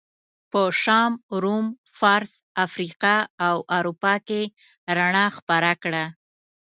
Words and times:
په 0.51 0.61
شام، 0.83 1.11
روم، 1.43 1.65
فارس، 1.97 2.31
افریقا 2.65 3.15
او 3.47 3.57
اروپا 3.77 4.15
کې 4.27 4.41
رڼا 4.97 5.25
خپره 5.37 5.71
کړه. 5.83 6.05